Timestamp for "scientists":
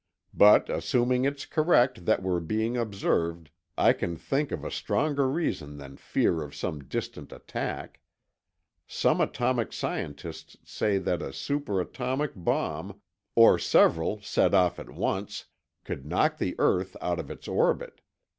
9.71-10.57